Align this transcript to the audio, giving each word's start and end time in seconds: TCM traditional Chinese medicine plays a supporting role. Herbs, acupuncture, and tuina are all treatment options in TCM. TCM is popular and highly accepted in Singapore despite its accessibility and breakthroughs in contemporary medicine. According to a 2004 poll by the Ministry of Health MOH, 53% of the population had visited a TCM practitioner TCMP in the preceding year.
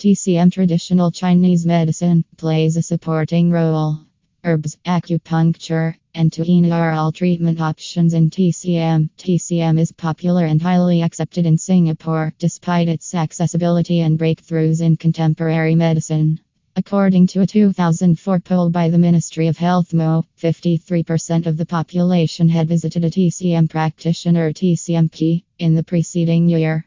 TCM 0.00 0.50
traditional 0.50 1.10
Chinese 1.10 1.66
medicine 1.66 2.24
plays 2.38 2.78
a 2.78 2.82
supporting 2.82 3.50
role. 3.50 3.98
Herbs, 4.42 4.78
acupuncture, 4.86 5.94
and 6.14 6.32
tuina 6.32 6.72
are 6.72 6.92
all 6.92 7.12
treatment 7.12 7.60
options 7.60 8.14
in 8.14 8.30
TCM. 8.30 9.10
TCM 9.18 9.78
is 9.78 9.92
popular 9.92 10.46
and 10.46 10.62
highly 10.62 11.02
accepted 11.02 11.44
in 11.44 11.58
Singapore 11.58 12.32
despite 12.38 12.88
its 12.88 13.14
accessibility 13.14 14.00
and 14.00 14.18
breakthroughs 14.18 14.80
in 14.80 14.96
contemporary 14.96 15.74
medicine. 15.74 16.40
According 16.76 17.26
to 17.26 17.42
a 17.42 17.46
2004 17.46 18.40
poll 18.40 18.70
by 18.70 18.88
the 18.88 18.96
Ministry 18.96 19.48
of 19.48 19.58
Health 19.58 19.92
MOH, 19.92 20.24
53% 20.40 21.44
of 21.44 21.58
the 21.58 21.66
population 21.66 22.48
had 22.48 22.68
visited 22.68 23.04
a 23.04 23.10
TCM 23.10 23.68
practitioner 23.68 24.50
TCMP 24.50 25.42
in 25.58 25.74
the 25.74 25.84
preceding 25.84 26.48
year. 26.48 26.86